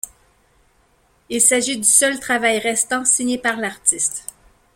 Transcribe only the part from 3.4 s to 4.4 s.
l'artiste.